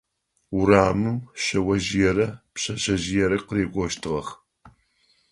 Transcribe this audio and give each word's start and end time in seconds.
Урамым 0.57 1.17
шъэожъыерэ 1.43 2.27
пшъэшъэжъыерэ 2.53 3.37
къырыкӏощтыгъэх. 3.47 4.27